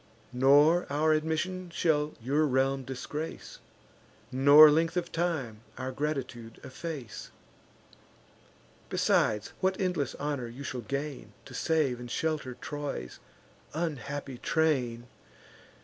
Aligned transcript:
Nor 0.33 0.87
our 0.91 1.13
admission 1.13 1.69
shall 1.69 2.15
your 2.19 2.47
realm 2.47 2.81
disgrace, 2.83 3.59
Nor 4.31 4.71
length 4.71 4.97
of 4.97 5.11
time 5.11 5.59
our 5.77 5.91
gratitude 5.91 6.59
efface. 6.63 7.29
Besides, 8.89 9.53
what 9.59 9.79
endless 9.79 10.15
honour 10.15 10.47
you 10.47 10.63
shall 10.63 10.81
gain, 10.81 11.33
To 11.45 11.53
save 11.53 11.99
and 11.99 12.09
shelter 12.09 12.55
Troy's 12.55 13.19
unhappy 13.75 14.39
train! 14.39 15.05